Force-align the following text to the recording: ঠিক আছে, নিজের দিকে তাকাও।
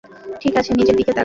ঠিক 0.41 0.53
আছে, 0.57 0.71
নিজের 0.73 0.95
দিকে 0.95 1.11
তাকাও। 1.11 1.19